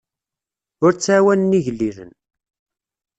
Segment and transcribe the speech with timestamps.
[0.85, 2.11] Ur ttɛawanen igellilen.